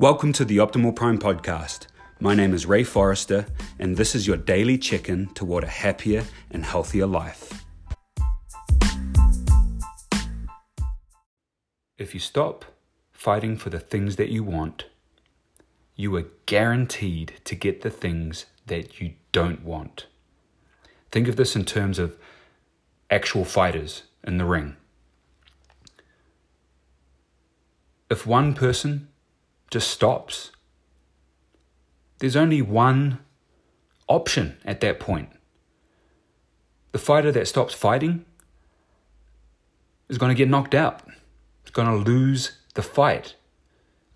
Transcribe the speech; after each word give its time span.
Welcome 0.00 0.32
to 0.34 0.44
the 0.44 0.58
Optimal 0.58 0.94
Prime 0.94 1.18
podcast. 1.18 1.88
My 2.20 2.32
name 2.32 2.54
is 2.54 2.66
Ray 2.66 2.84
Forrester, 2.84 3.46
and 3.80 3.96
this 3.96 4.14
is 4.14 4.28
your 4.28 4.36
daily 4.36 4.78
check 4.78 5.08
in 5.08 5.26
toward 5.34 5.64
a 5.64 5.66
happier 5.66 6.22
and 6.52 6.64
healthier 6.64 7.04
life. 7.04 7.64
If 11.98 12.14
you 12.14 12.20
stop 12.20 12.64
fighting 13.10 13.56
for 13.56 13.70
the 13.70 13.80
things 13.80 14.14
that 14.14 14.28
you 14.28 14.44
want, 14.44 14.84
you 15.96 16.14
are 16.14 16.26
guaranteed 16.46 17.32
to 17.46 17.56
get 17.56 17.80
the 17.80 17.90
things 17.90 18.46
that 18.66 19.00
you 19.00 19.14
don't 19.32 19.64
want. 19.64 20.06
Think 21.10 21.26
of 21.26 21.34
this 21.34 21.56
in 21.56 21.64
terms 21.64 21.98
of 21.98 22.16
actual 23.10 23.44
fighters 23.44 24.04
in 24.22 24.38
the 24.38 24.44
ring. 24.44 24.76
If 28.08 28.28
one 28.28 28.54
person 28.54 29.08
just 29.70 29.90
stops. 29.90 30.50
There's 32.18 32.36
only 32.36 32.62
one 32.62 33.20
option 34.08 34.56
at 34.64 34.80
that 34.80 34.98
point. 34.98 35.28
The 36.92 36.98
fighter 36.98 37.30
that 37.32 37.46
stops 37.46 37.74
fighting 37.74 38.24
is 40.08 40.18
going 40.18 40.30
to 40.30 40.34
get 40.34 40.48
knocked 40.48 40.74
out. 40.74 41.02
It's 41.62 41.70
going 41.70 41.88
to 41.88 42.10
lose 42.10 42.58
the 42.74 42.82
fight 42.82 43.34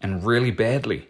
and 0.00 0.24
really 0.24 0.50
badly. 0.50 1.08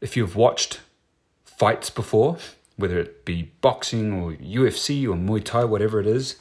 If 0.00 0.16
you've 0.16 0.36
watched 0.36 0.80
fights 1.44 1.90
before, 1.90 2.38
whether 2.76 2.98
it 2.98 3.24
be 3.24 3.52
boxing 3.60 4.12
or 4.12 4.32
UFC 4.32 5.04
or 5.04 5.14
Muay 5.14 5.42
Thai, 5.42 5.64
whatever 5.64 6.00
it 6.00 6.06
is, 6.06 6.36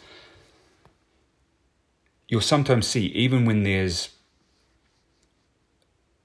you'll 2.27 2.41
sometimes 2.41 2.87
see, 2.87 3.07
even 3.07 3.45
when 3.45 3.63
there's 3.63 4.09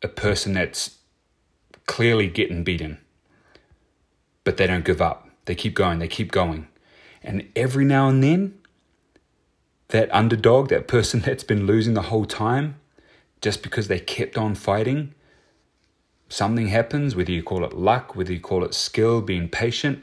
a 0.02 0.08
person 0.08 0.54
that's 0.54 0.98
clearly 1.86 2.28
getting 2.28 2.64
beaten, 2.64 2.98
but 4.44 4.56
they 4.56 4.66
don't 4.66 4.84
give 4.84 5.02
up. 5.02 5.28
They 5.44 5.54
keep 5.54 5.74
going, 5.74 5.98
they 5.98 6.08
keep 6.08 6.32
going. 6.32 6.68
And 7.22 7.48
every 7.54 7.84
now 7.84 8.08
and 8.08 8.22
then, 8.22 8.58
that 9.88 10.12
underdog, 10.14 10.68
that 10.68 10.88
person 10.88 11.20
that's 11.24 11.44
been 11.44 11.66
losing 11.66 11.94
the 11.94 12.02
whole 12.02 12.24
time, 12.24 12.76
just 13.40 13.62
because 13.62 13.88
they 13.88 13.98
kept 13.98 14.38
on 14.38 14.54
fighting, 14.54 15.14
something 16.28 16.68
happens, 16.68 17.16
whether 17.16 17.32
you 17.32 17.42
call 17.42 17.64
it 17.64 17.72
luck, 17.72 18.14
whether 18.14 18.32
you 18.32 18.40
call 18.40 18.64
it 18.64 18.74
skill, 18.74 19.20
being 19.20 19.48
patient, 19.48 20.02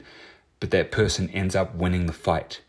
but 0.60 0.70
that 0.70 0.90
person 0.92 1.30
ends 1.30 1.56
up 1.56 1.74
winning 1.74 2.06
the 2.06 2.12
fight 2.12 2.60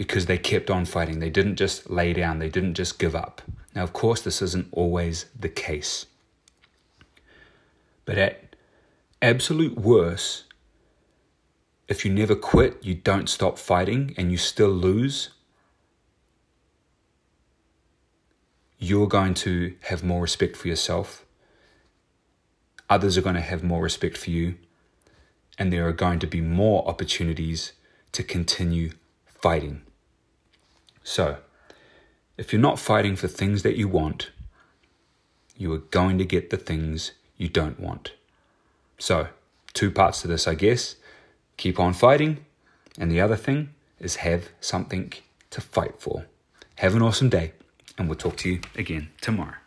because 0.00 0.24
they 0.24 0.38
kept 0.38 0.70
on 0.70 0.86
fighting. 0.86 1.18
They 1.18 1.28
didn't 1.28 1.56
just 1.56 1.90
lay 1.90 2.14
down, 2.14 2.38
they 2.38 2.48
didn't 2.48 2.72
just 2.72 2.98
give 2.98 3.14
up. 3.14 3.42
Now, 3.74 3.82
of 3.82 3.92
course, 3.92 4.22
this 4.22 4.40
isn't 4.40 4.68
always 4.72 5.26
the 5.38 5.50
case. 5.50 6.06
But 8.06 8.16
at 8.16 8.56
absolute 9.20 9.76
worst, 9.78 10.44
if 11.86 12.02
you 12.02 12.10
never 12.10 12.34
quit, 12.34 12.82
you 12.82 12.94
don't 12.94 13.28
stop 13.28 13.58
fighting, 13.58 14.14
and 14.16 14.32
you 14.32 14.38
still 14.38 14.70
lose, 14.70 15.32
you're 18.78 19.06
going 19.06 19.34
to 19.34 19.74
have 19.82 20.02
more 20.02 20.22
respect 20.22 20.56
for 20.56 20.68
yourself. 20.68 21.26
Others 22.88 23.18
are 23.18 23.22
going 23.22 23.34
to 23.34 23.42
have 23.42 23.62
more 23.62 23.82
respect 23.82 24.16
for 24.16 24.30
you. 24.30 24.54
And 25.58 25.70
there 25.70 25.86
are 25.86 25.92
going 25.92 26.20
to 26.20 26.26
be 26.26 26.40
more 26.40 26.88
opportunities 26.88 27.72
to 28.12 28.22
continue 28.22 28.92
fighting. 29.26 29.82
So, 31.10 31.38
if 32.36 32.52
you're 32.52 32.62
not 32.62 32.78
fighting 32.78 33.16
for 33.16 33.26
things 33.26 33.64
that 33.64 33.76
you 33.76 33.88
want, 33.88 34.30
you 35.56 35.72
are 35.72 35.78
going 35.78 36.18
to 36.18 36.24
get 36.24 36.50
the 36.50 36.56
things 36.56 37.10
you 37.36 37.48
don't 37.48 37.80
want. 37.80 38.12
So, 38.96 39.26
two 39.72 39.90
parts 39.90 40.22
to 40.22 40.28
this, 40.28 40.46
I 40.46 40.54
guess. 40.54 40.94
Keep 41.56 41.80
on 41.80 41.94
fighting, 41.94 42.46
and 42.96 43.10
the 43.10 43.20
other 43.20 43.34
thing 43.34 43.74
is 43.98 44.22
have 44.22 44.50
something 44.60 45.12
to 45.50 45.60
fight 45.60 46.00
for. 46.00 46.26
Have 46.76 46.94
an 46.94 47.02
awesome 47.02 47.28
day, 47.28 47.54
and 47.98 48.08
we'll 48.08 48.16
talk 48.16 48.36
to 48.36 48.48
you 48.48 48.60
again 48.76 49.10
tomorrow. 49.20 49.59